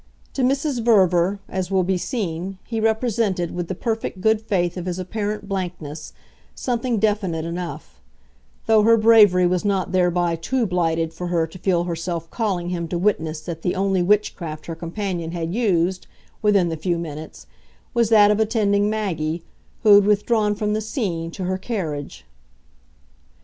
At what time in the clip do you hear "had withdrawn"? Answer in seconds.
19.93-20.55